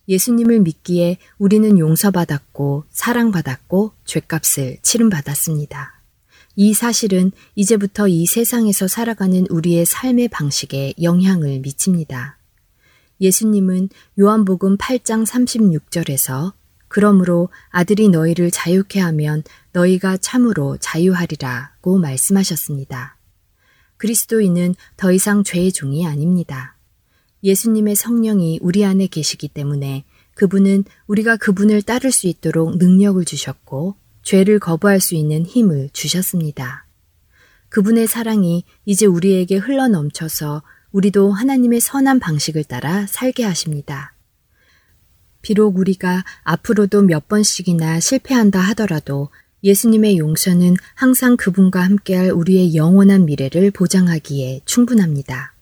[0.09, 5.98] 예수님을 믿기에 우리는 용서받았고 사랑받았고 죄값을 치름받았습니다.
[6.61, 12.37] 이 사실은 이제부터 이 세상에서 살아가는 우리의 삶의 방식에 영향을 미칩니다.
[13.21, 16.53] 예수님은 요한복음 8장 36절에서
[16.89, 23.17] 그러므로 아들이 너희를 자유케 하면 너희가 참으로 자유하리라고 말씀하셨습니다.
[23.97, 26.77] 그리스도인은 더 이상 죄의 종이 아닙니다.
[27.45, 33.95] 예수님의 성령이 우리 안에 계시기 때문에 그분은 우리가 그분을 따를 수 있도록 능력을 주셨고
[34.29, 36.85] 죄를 거부할 수 있는 힘을 주셨습니다.
[37.71, 40.63] 그분의 사랑이 이제 우리에게 흘러 넘쳐서
[40.93, 44.13] 우리도 하나님의 선한 방식을 따라 살게 하십니다.
[45.41, 49.31] 비록 우리가 앞으로도 몇 번씩이나 실패한다 하더라도
[49.65, 55.55] 예수님의 용서는 항상 그분과 함께할 우리의 영원한 미래를 보장하기에 충분합니다.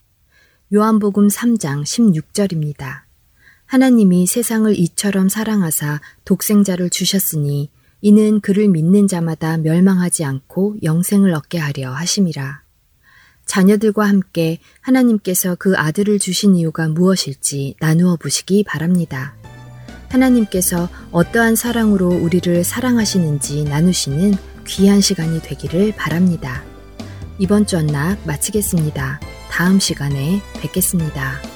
[0.74, 3.02] 요한복음 3장 16절입니다.
[3.66, 11.92] 하나님이 세상을 이처럼 사랑하사 독생자를 주셨으니 이는 그를 믿는 자마다 멸망하지 않고 영생을 얻게 하려
[11.92, 12.62] 하심이라.
[13.46, 19.34] 자녀들과 함께 하나님께서 그 아들을 주신 이유가 무엇일지 나누어 보시기 바랍니다.
[20.08, 24.34] 하나님께서 어떠한 사랑으로 우리를 사랑하시는지 나누시는
[24.66, 26.62] 귀한 시간이 되기를 바랍니다.
[27.38, 29.20] 이번 주 언락 마치겠습니다.
[29.50, 31.55] 다음 시간에 뵙겠습니다.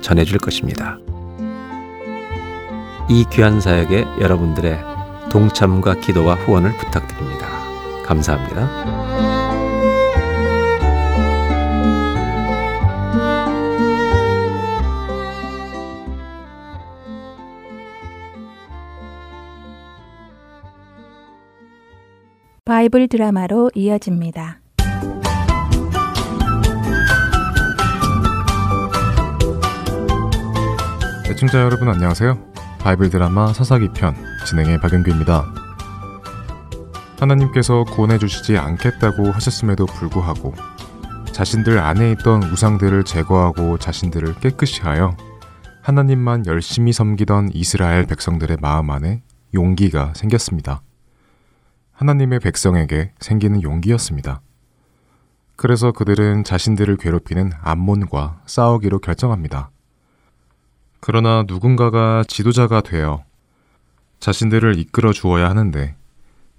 [0.00, 0.98] 전해줄 것입니다.
[3.08, 4.78] 이 귀한 사역에 여러분들의
[5.30, 7.48] 동참과 기도와 후원을 부탁드립니다.
[8.04, 9.00] 감사합니다.
[22.64, 24.60] 바이블 드라마로 이어집니다.
[31.40, 32.36] 애청자 여러분 안녕하세요.
[32.80, 34.14] 바이블 드라마 사사기 편
[34.44, 35.46] 진행의 박영규입니다.
[37.18, 40.52] 하나님께서 구원해 주시지 않겠다고 하셨음에도 불구하고
[41.32, 45.16] 자신들 안에 있던 우상들을 제거하고 자신들을 깨끗이 하여
[45.80, 49.22] 하나님만 열심히 섬기던 이스라엘 백성들의 마음 안에
[49.54, 50.82] 용기가 생겼습니다.
[51.92, 54.42] 하나님의 백성에게 생기는 용기였습니다.
[55.56, 59.70] 그래서 그들은 자신들을 괴롭히는 암몬과 싸우기로 결정합니다.
[61.00, 63.24] 그러나 누군가가 지도자가 되어
[64.20, 65.96] 자신들을 이끌어 주어야 하는데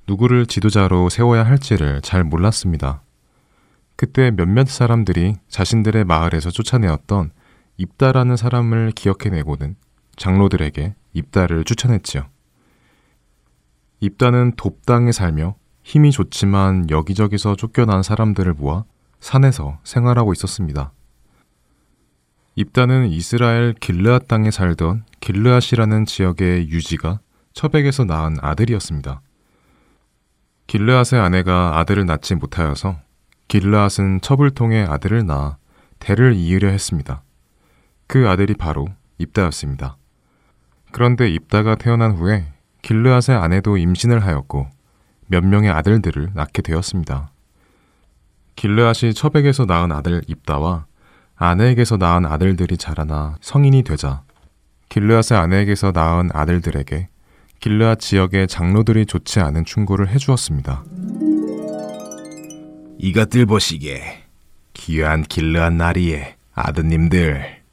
[0.07, 3.01] 누구를 지도자로 세워야 할지를 잘 몰랐습니다.
[3.95, 7.31] 그때 몇몇 사람들이 자신들의 마을에서 쫓아내었던
[7.77, 9.75] 입다라는 사람을 기억해내고는
[10.15, 12.25] 장로들에게 입다를 추천했지요.
[13.99, 18.85] 입다는 돕당에 살며 힘이 좋지만 여기저기서 쫓겨난 사람들을 모아
[19.19, 20.91] 산에서 생활하고 있었습니다.
[22.56, 27.20] 입다는 이스라엘 길르앗 땅에 살던 길르앗이라는 지역의 유지가
[27.54, 29.22] 처백에서 낳은 아들이었습니다.
[30.68, 32.99] 길르앗의 아내가 아들을 낳지 못하여서
[33.47, 35.58] 길르앗은 첩을 통해 아들을 낳아
[35.99, 37.24] 대를 이으려 했습니다.
[38.08, 38.88] 그 아들이 바로
[39.18, 39.95] 입다였습니다.
[40.91, 42.47] 그런데 입다가 태어난 후에
[42.82, 44.68] 길르앗의 아내도 임신을 하였고
[45.28, 47.32] 몇 명의 아들들을 낳게 되었습니다.
[48.58, 50.86] 길르앗이 첩백에서 낳은 아들 입다와
[51.43, 54.21] 아내에게서 낳은 아들들이 자라나 성인이 되자
[54.89, 57.07] 길르앗의 아내에게서 낳은 아들들에게
[57.59, 60.83] 길르앗 지역의 장로들이 좋지 않은 충고를 해주었습니다.
[62.99, 64.23] 이것들 보시게
[64.73, 67.63] 귀한 길르앗 나리의 아드님들.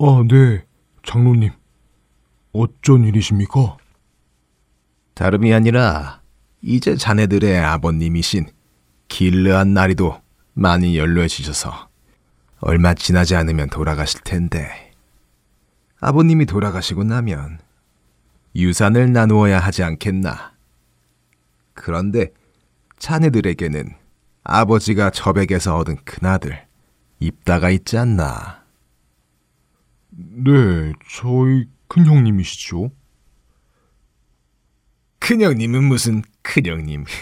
[0.00, 0.64] 아, 네,
[1.06, 1.52] 장로님.
[2.52, 3.76] 어쩐 일이십니까?
[5.14, 6.22] 다름이 아니라
[6.60, 8.46] 이제 자네들의 아버님이신
[9.06, 10.23] 길르앗 나리도
[10.54, 11.88] 많이 연로해지셔서
[12.60, 14.92] 얼마 지나지 않으면 돌아가실 텐데
[16.00, 17.58] 아버님이 돌아가시고 나면
[18.56, 20.54] 유산을 나누어야 하지 않겠나.
[21.72, 22.32] 그런데
[22.98, 23.94] 자네들에게는
[24.44, 26.66] 아버지가 저백에서 얻은 큰아들
[27.18, 28.64] 입다가 있지 않나.
[30.10, 32.92] 네, 저희 큰형님이시죠?
[35.18, 37.04] 큰형님은 무슨 큰형님.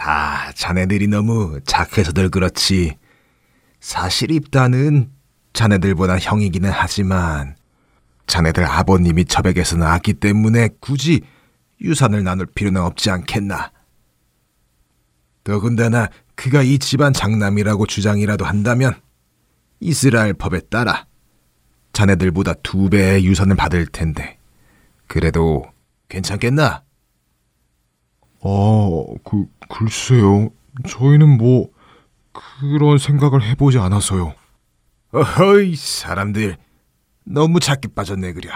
[0.00, 2.96] 다 자네들이 너무 착해서들 그렇지.
[3.80, 5.10] 사실 입다는
[5.52, 7.54] 자네들보다 형이기는 하지만
[8.26, 11.20] 자네들 아버님이 저백에서 나왔기 때문에 굳이
[11.82, 13.72] 유산을 나눌 필요는 없지 않겠나.
[15.44, 18.94] 더군다나 그가 이 집안 장남이라고 주장이라도 한다면
[19.80, 21.06] 이스라엘 법에 따라
[21.92, 24.38] 자네들보다 두 배의 유산을 받을 텐데
[25.06, 25.62] 그래도
[26.08, 26.84] 괜찮겠나?
[28.42, 30.50] 아, 그, 글쎄요.
[30.88, 31.68] 저희는 뭐,
[32.32, 34.34] 그런 생각을 해보지 않아서요.
[35.12, 36.56] 어허이, 사람들.
[37.24, 38.50] 너무 작게 빠졌네, 그려.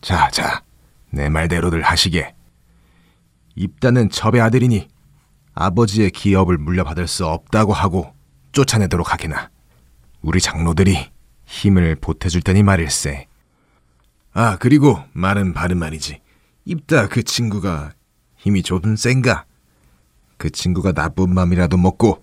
[0.00, 0.62] 자, 자,
[1.10, 2.34] 내 말대로들 하시게.
[3.54, 4.88] 입다는 첩의 아들이니
[5.54, 8.12] 아버지의 기업을 물려받을 수 없다고 하고
[8.52, 9.50] 쫓아내도록 하게나.
[10.20, 11.10] 우리 장로들이
[11.46, 13.26] 힘을 보태줄 테니 말일세.
[14.32, 16.20] 아, 그리고 말은 바른 말이지.
[16.66, 17.92] 입다 그 친구가
[18.46, 19.44] 힘이 좀 센가?
[20.36, 22.22] 그 친구가 나쁜 맘이라도 먹고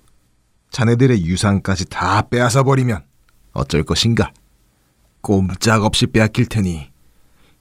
[0.70, 3.04] 자네들의 유산까지 다 빼앗아 버리면
[3.52, 4.32] 어쩔 것인가?
[5.20, 6.90] 꼼짝없이 빼앗길 테니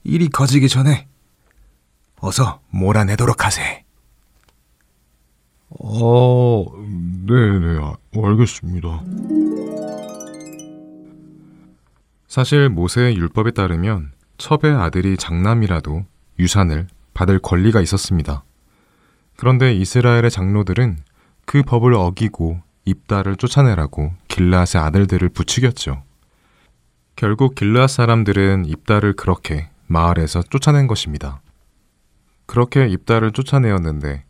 [0.05, 1.09] 일이 커지기 전에
[2.21, 3.85] 어서 몰아내도록 하세.
[5.71, 6.65] 어,
[7.27, 9.03] 네네, 아, 알겠습니다.
[12.29, 16.05] 사실 모세의 율법에 따르면 첩의 아들이 장남이라도
[16.39, 18.45] 유산을 받을 권리가 있었습니다.
[19.43, 20.99] 그런데 이스라엘의 장로들은
[21.47, 26.05] 그 법을 어기고 입다를 쫓아내라고 길라앗의 아들들을 부추겼죠.
[27.16, 31.40] 결국 길르앗 사람들은 입다를 그렇게 마을에서 쫓아낸 것입니다.
[32.47, 34.22] 그렇게 입다를 쫓아내었는데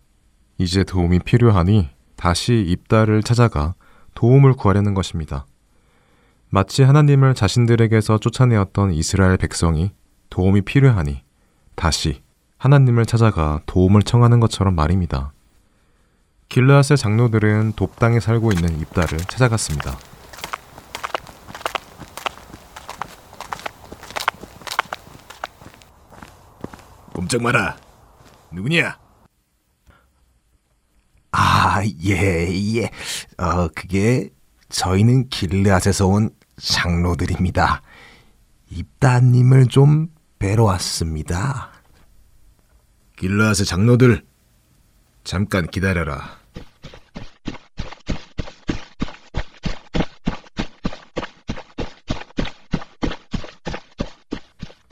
[0.57, 3.75] 이제 도움이 필요하니 다시 입다를 찾아가
[4.15, 5.45] 도움을 구하려는 것입니다.
[6.49, 9.93] 마치 하나님을 자신들에게서 쫓아내었던 이스라엘 백성이
[10.31, 11.23] 도움이 필요하니
[11.75, 12.22] 다시
[12.63, 15.33] 하나님을 찾아가 도움을 청하는 것처럼 말입니다.
[16.49, 19.99] 길르앗의 장로들은 돕당에 살고 있는 입다를 찾아갔습니다.
[27.13, 27.77] 꼼짝 마라.
[28.53, 28.97] 누구냐?
[31.33, 32.91] 아, 예, 예.
[33.39, 34.31] 어, 그게
[34.69, 37.83] 저희는 길르앗에서 온 장로들입니다.
[38.71, 41.72] 입다님을 좀 뵈러 왔습니다.
[43.23, 44.27] 길르앗의 장로들,
[45.23, 46.41] 잠깐 기다려라.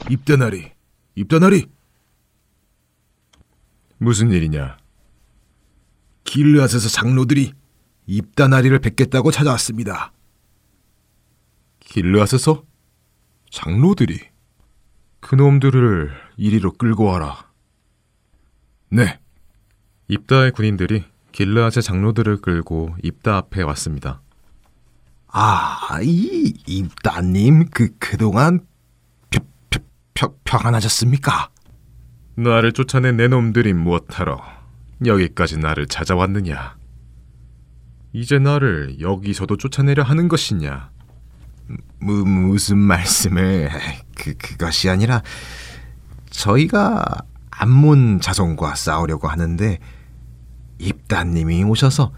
[0.09, 0.71] 입다나리,
[1.15, 1.65] 입다나리.
[3.97, 4.77] 무슨 일이냐?
[6.23, 7.51] 길르앗에서 장로들이
[8.05, 10.13] 입다나리를 뵙겠다고 찾아왔습니다.
[11.81, 12.63] 길르앗에서?
[13.49, 14.21] 장로들이?
[15.19, 17.50] 그놈들을 이리로 끌고 와라.
[18.91, 19.19] 네.
[20.09, 24.21] 입다의 군인들이 길르앗의 장로들을 끌고 입다 앞에 왔습니다.
[25.27, 28.59] 아, 이 입다님 그 그동안
[29.29, 29.39] 펴,
[29.69, 29.79] 펴,
[30.13, 31.49] 펴, 평안하셨습니까?
[32.35, 34.41] 나를 쫓아낸 내 놈들이 무엇하러
[35.05, 36.75] 여기까지 나를 찾아왔느냐?
[38.11, 40.91] 이제 나를 여기서도 쫓아내려 하는 것이냐?
[41.99, 43.69] 무, 무슨 말씀을
[44.15, 45.23] 그 그것이 아니라
[46.29, 47.23] 저희가
[47.61, 49.77] 암몬 자손과 싸우려고 하는데
[50.79, 52.11] 입다님이 오셔서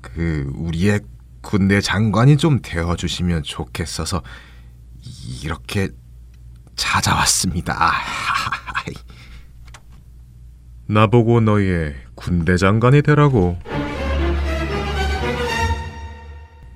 [0.00, 1.00] 그 우리의
[1.40, 4.22] 군대 장관이 좀 되어 주시면 좋겠어서
[5.42, 5.88] 이렇게
[6.76, 7.74] 찾아왔습니다.
[10.86, 13.58] 나보고 너희의 군대 장관이 되라고.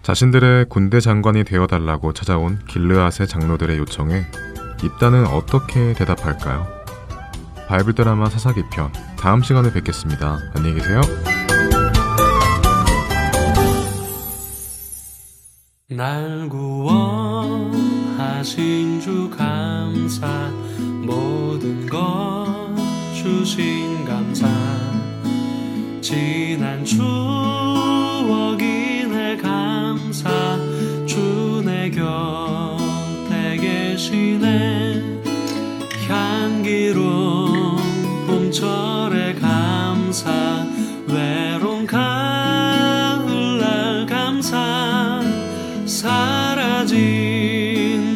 [0.02, 4.26] 자신들의 군대 장관이 되어달라고 찾아온 길르앗의 장로들의 요청에
[4.82, 6.73] 입다는 어떻게 대답할까요?
[7.68, 10.38] 바이블 드라마 사사기 편 다음 시간에 뵙겠습니다.
[10.54, 11.00] 안녕히 계세요.
[15.88, 17.70] 날 구원하신
[19.00, 20.26] 주 감사
[21.06, 22.74] 모든 것
[23.14, 24.46] 주신 감사
[26.00, 27.06] 지난 추억이네
[29.38, 30.28] 감사
[31.06, 35.22] 주 내 곁에 계시네
[36.08, 37.13] 향기로운
[38.54, 40.30] 봄철의 감사
[41.08, 43.26] 외로운 가을날
[44.06, 45.20] 감사.
[45.84, 46.92] 사라진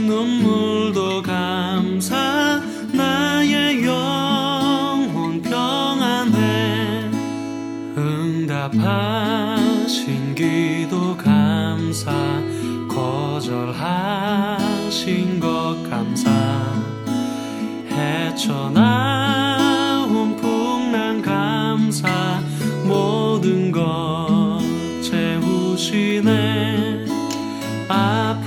[0.07, 2.63] 눈물도 감사
[2.93, 7.11] 나의 영혼 평안해.
[7.97, 9.17] 응답하신
[10.37, 12.13] 기도 감사
[12.89, 13.81] 거절하신
[15.41, 16.31] 것 감사.
[17.91, 19.18] 헤쳐나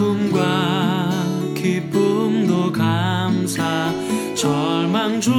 [0.02, 1.12] 아픔과
[1.54, 3.94] 기쁨도 감사
[4.36, 5.32] 절망 중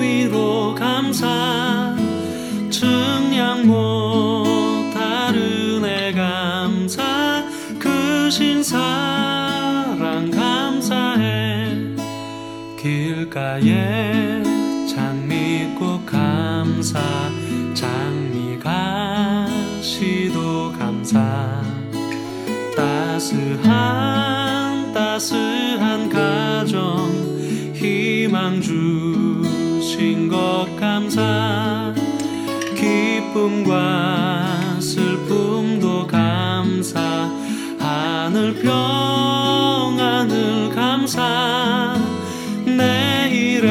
[0.00, 1.94] 위로 감사.
[2.68, 7.44] 증량 못할 은혜 감사
[7.78, 11.76] 크신 사랑 감사해.
[12.76, 14.37] 길가에
[23.28, 27.10] 따스한 따스한 가정
[27.74, 31.92] 희망 주신 것 감사.
[32.74, 37.30] 기쁨과 슬픔도 감사.
[37.78, 41.94] 하늘 평안을 감사.
[42.64, 43.66] 내일의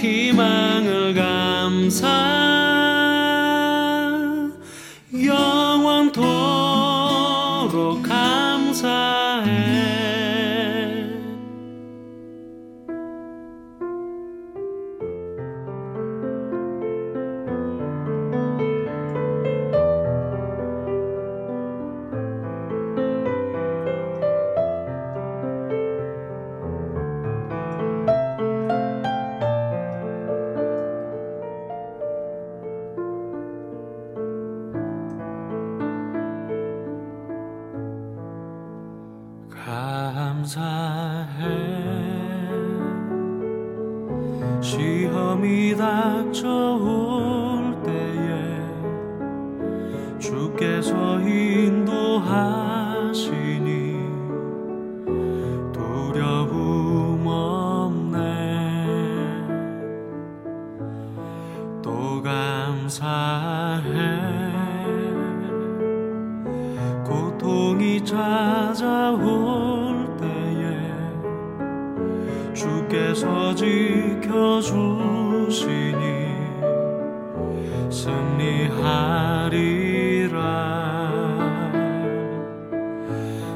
[0.00, 2.31] 희망을 감사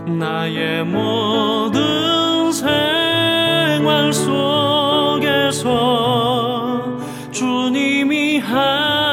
[0.06, 5.62] 나의 모든 생활 속에서
[7.32, 9.05] 주님이 함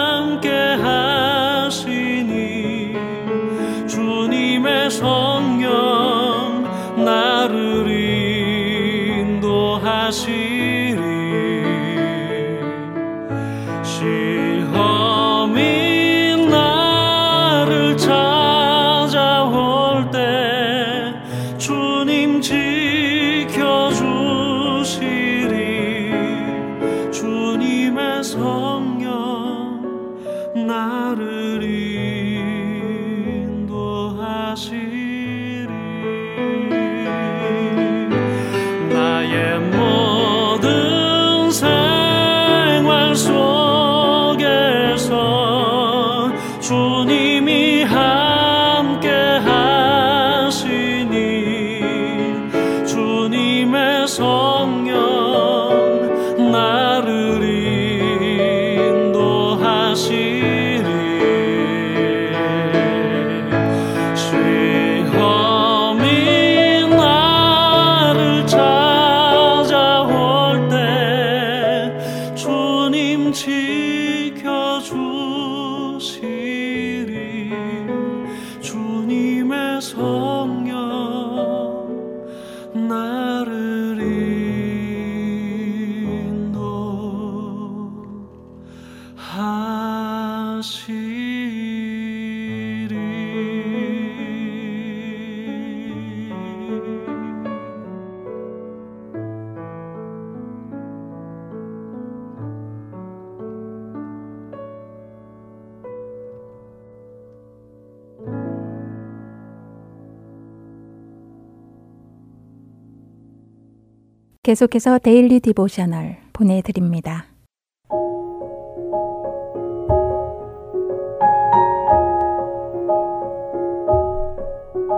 [114.44, 117.28] 계속해서 Daily Devotional 보내드립니다.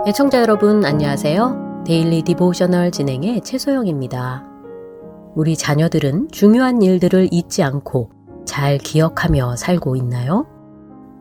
[0.08, 1.84] 애청자 여러분 안녕하세요.
[1.86, 4.44] Daily Devotional 진행의 최소영입니다.
[5.36, 8.10] 우리 자녀들은 중요한 일들을 잊지 않고
[8.44, 10.48] 잘 기억하며 살고 있나요?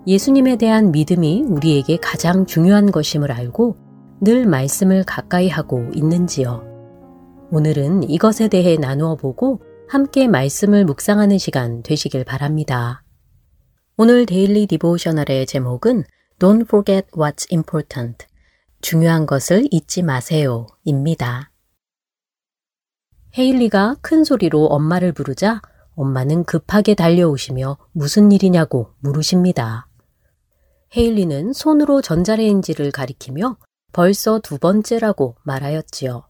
[0.08, 3.78] 예수님에 대한 믿음이 우리에게 가장 중요한 것임을 알고
[4.22, 6.75] 늘 말씀을 가까이 하고 있는지요?
[7.52, 13.04] 오늘은 이것에 대해 나누어 보고 함께 말씀을 묵상하는 시간 되시길 바랍니다.
[13.98, 16.04] 오늘 데일리 디보셔널의 제목은
[16.40, 18.26] Don't forget what's important.
[18.82, 20.66] 중요한 것을 잊지 마세요.
[20.84, 21.52] 입니다.
[23.38, 25.62] 헤일리가 큰 소리로 엄마를 부르자
[25.96, 29.88] 엄마는 급하게 달려오시며 무슨 일이냐고 물으십니다.
[30.98, 33.58] 헤일리는 손으로 전자레인지를 가리키며
[33.94, 36.24] 벌써 두 번째라고 말하였지요.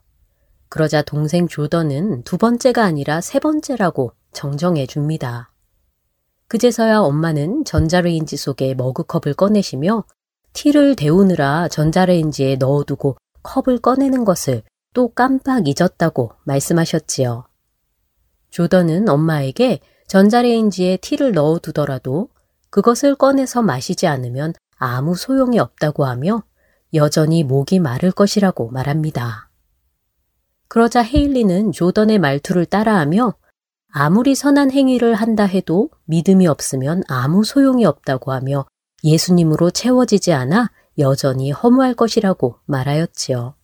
[0.75, 5.53] 그러자 동생 조던은 두 번째가 아니라 세 번째라고 정정해 줍니다.
[6.49, 10.03] 그제서야 엄마는 전자레인지 속에 머그컵을 꺼내시며
[10.51, 14.63] 티를 데우느라 전자레인지에 넣어두고 컵을 꺼내는 것을
[14.93, 17.45] 또 깜빡 잊었다고 말씀하셨지요.
[18.49, 22.27] 조던은 엄마에게 전자레인지에 티를 넣어두더라도
[22.69, 26.43] 그것을 꺼내서 마시지 않으면 아무 소용이 없다고 하며
[26.93, 29.44] 여전히 목이 마를 것이라고 말합니다.
[30.67, 33.33] 그러자 헤일리는 조던의 말투를 따라하며
[33.87, 38.65] 아무리 선한 행위를 한다 해도 믿음이 없으면 아무 소용이 없다고 하며
[39.03, 43.55] 예수님으로 채워지지 않아 여전히 허무할 것이라고 말하였지요.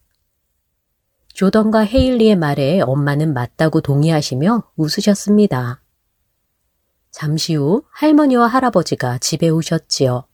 [1.34, 5.82] 조던과 헤일리의 말에 엄마는 맞다고 동의하시며 웃으셨습니다.
[7.10, 10.26] 잠시 후 할머니와 할아버지가 집에 오셨지요.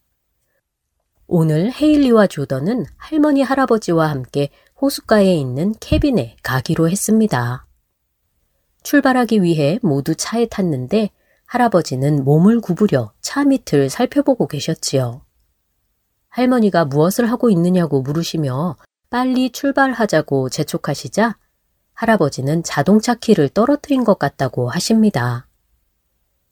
[1.27, 4.49] 오늘 헤일리와 조던은 할머니 할아버지와 함께
[4.79, 7.65] 호숫가에 있는 캐빈에 가기로 했습니다.
[8.83, 11.09] 출발하기 위해 모두 차에 탔는데
[11.45, 15.21] 할아버지는 몸을 구부려 차 밑을 살펴보고 계셨지요.
[16.29, 18.75] 할머니가 무엇을 하고 있느냐고 물으시며
[19.09, 21.37] 빨리 출발하자고 재촉하시자
[21.93, 25.47] 할아버지는 자동차 키를 떨어뜨린 것 같다고 하십니다.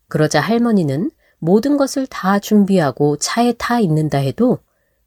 [0.07, 4.57] 그러자 할머니는 모든 것을 다 준비하고 차에 타 있는다 해도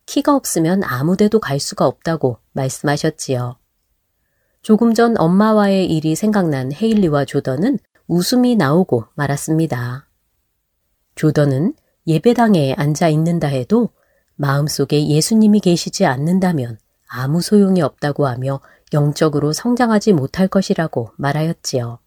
[0.09, 3.59] 키가 없으면 아무 데도 갈 수가 없다고 말씀하셨지요.
[4.63, 10.09] 조금 전 엄마와의 일이 생각난 헤일리와 조던은 웃음이 나오고 말았습니다.
[11.15, 11.75] 조던은
[12.07, 13.91] 예배당에 앉아 있는다 해도
[14.37, 18.61] 마음속에 예수님이 계시지 않는다면 아무 소용이 없다고 하며
[18.95, 21.99] 영적으로 성장하지 못할 것이라고 말하였지요.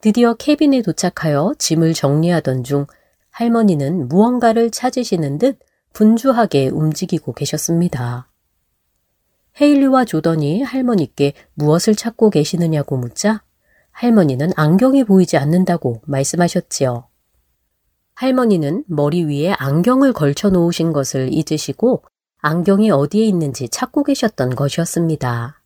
[0.00, 2.86] 드디어 캐빈에 도착하여 짐을 정리하던 중
[3.30, 5.60] 할머니는 무언가를 찾으시는 듯
[5.92, 8.28] 분주하게 움직이고 계셨습니다.
[9.60, 13.42] 헤일리와 조던이 할머니께 무엇을 찾고 계시느냐고 묻자
[13.92, 17.08] 할머니는 안경이 보이지 않는다고 말씀하셨지요.
[18.14, 22.02] 할머니는 머리 위에 안경을 걸쳐 놓으신 것을 잊으시고
[22.38, 25.62] 안경이 어디에 있는지 찾고 계셨던 것이었습니다.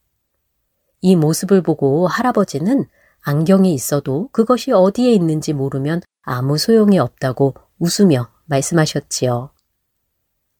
[1.00, 2.86] 이 모습을 보고 할아버지는
[3.22, 9.53] 안경이 있어도 그것이 어디에 있는지 모르면 아무 소용이 없다고 웃으며 말씀하셨지요.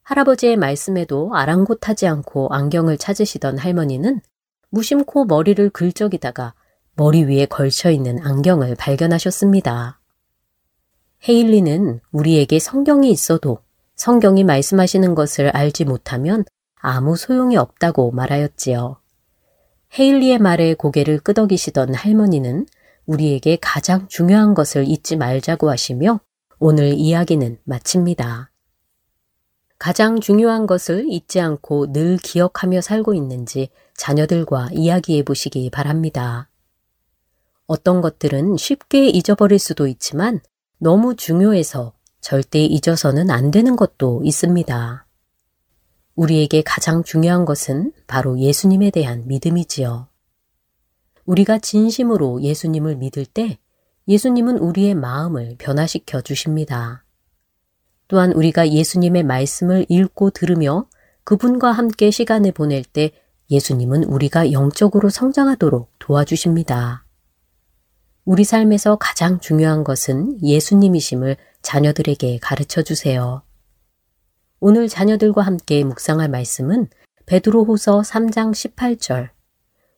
[0.05, 4.21] 할아버지의 말씀에도 아랑곳하지 않고 안경을 찾으시던 할머니는
[4.69, 6.55] 무심코 머리를 긁적이다가
[6.95, 10.01] 머리 위에 걸쳐 있는 안경을 발견하셨습니다.
[11.27, 13.59] 헤일리는 우리에게 성경이 있어도
[13.97, 16.45] 성경이 말씀하시는 것을 알지 못하면
[16.77, 19.01] 아무 소용이 없다고 말하였지요.
[19.99, 22.67] 헤일리의 말에 고개를 끄덕이시던 할머니는
[23.07, 26.21] 우리에게 가장 중요한 것을 잊지 말자고 하시며
[26.59, 28.54] 오늘 이야기는 마칩니다.
[29.85, 33.69] 가장 중요한 것을 잊지 않고 늘 기억하며 살고 있는지
[33.99, 36.49] 자녀들과 이야기해 보시기 바랍니다.
[37.67, 40.41] 어떤 것들은 쉽게 잊어버릴 수도 있지만
[40.79, 45.07] 너무 중요해서 절대 잊어서는 안 되는 것도 있습니다.
[46.15, 50.09] 우리에게 가장 중요한 것은 바로 예수님에 대한 믿음이지요.
[51.27, 53.59] 우리가 진심으로 예수님을 믿을 때
[54.09, 57.04] 예수님은 우리의 마음을 변화시켜 주십니다.
[58.15, 60.87] 또한 우리가 예수님의 말씀을 읽고 들으며
[61.25, 63.11] 그분과 함께 시간을 보낼 때
[63.51, 67.05] 예수님은 우리가 영적으로 성장하도록 도와주십니다.
[68.25, 73.43] 우리 삶에서 가장 중요한 것은 예수님이심을 자녀들에게 가르쳐 주세요.
[74.61, 76.87] 오늘 자녀들과 함께 묵상할 말씀은
[77.27, 79.31] 베드로후서 3장 18절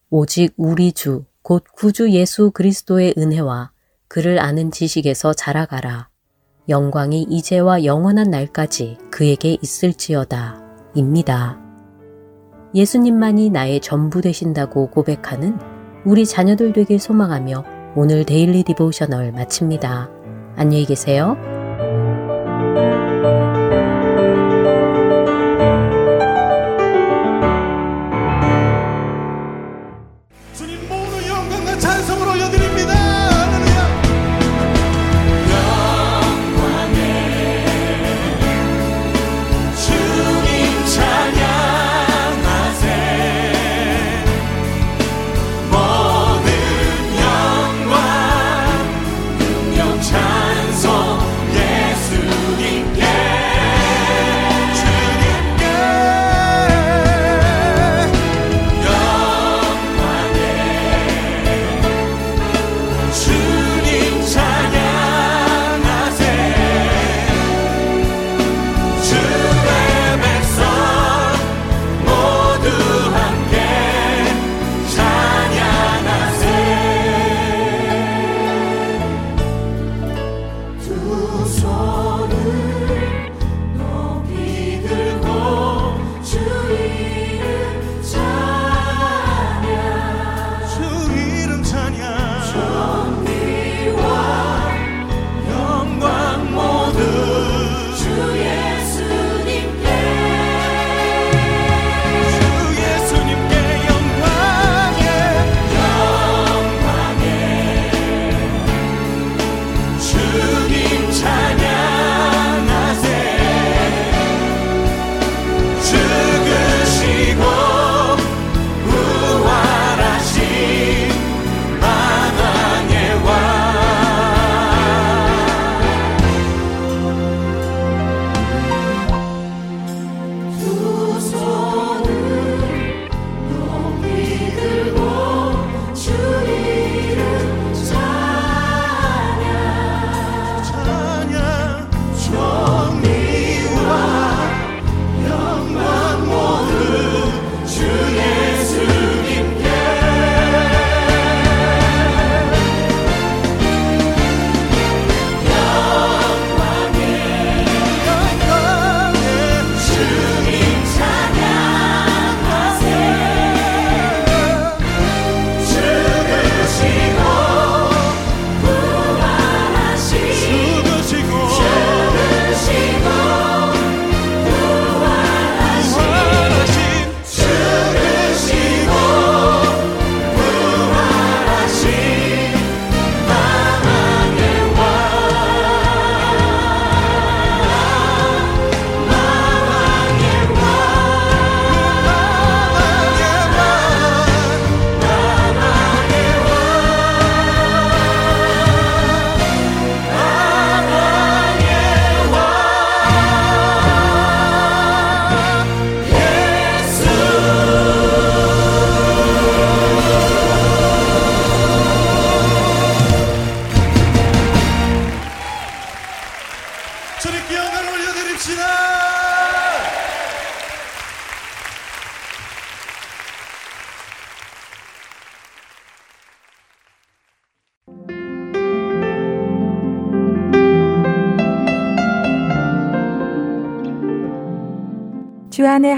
[0.09, 3.71] 오직 우리 주 곧 구주 예수 그리스도의 은혜와
[4.09, 6.09] 그를 아는 지식에서 자라가라.
[6.69, 10.63] 영광이 이제와 영원한 날까지 그에게 있을지어다.
[10.95, 11.61] 입니다.
[12.75, 15.59] 예수님만이 나의 전부 되신다고 고백하는
[16.05, 17.65] 우리 자녀들 되길 소망하며
[17.95, 20.11] 오늘 Daily Devotional 마칩니다.
[20.57, 21.56] 안녕히 계세요.